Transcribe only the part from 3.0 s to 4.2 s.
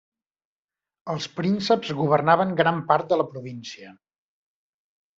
de la província.